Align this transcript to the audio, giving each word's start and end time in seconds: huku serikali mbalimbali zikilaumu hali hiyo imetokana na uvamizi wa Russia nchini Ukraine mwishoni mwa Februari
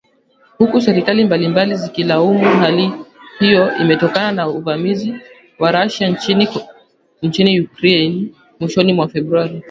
huku 0.57 0.81
serikali 0.81 1.25
mbalimbali 1.25 1.75
zikilaumu 1.75 2.43
hali 2.59 2.91
hiyo 3.39 3.77
imetokana 3.77 4.31
na 4.31 4.47
uvamizi 4.47 5.13
wa 5.59 5.71
Russia 5.71 6.07
nchini 7.21 7.59
Ukraine 7.61 8.27
mwishoni 8.59 8.93
mwa 8.93 9.07
Februari 9.07 9.59